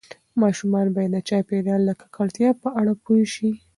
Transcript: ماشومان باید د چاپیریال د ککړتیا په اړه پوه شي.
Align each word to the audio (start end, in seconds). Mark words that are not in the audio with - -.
ماشومان 0.41 0.87
باید 0.95 1.11
د 1.13 1.17
چاپیریال 1.29 1.81
د 1.85 1.91
ککړتیا 2.01 2.49
په 2.61 2.67
اړه 2.79 2.93
پوه 3.03 3.23
شي. 3.33 3.51